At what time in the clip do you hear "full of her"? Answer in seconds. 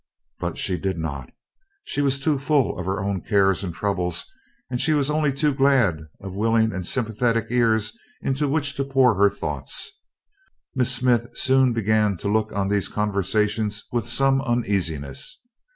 2.39-3.03